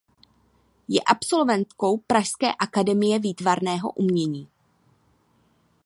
Je 0.87 1.01
absolventkou 1.07 1.97
pražské 1.97 2.53
Akademie 2.55 3.19
výtvarného 3.19 3.91
umění. 3.91 4.47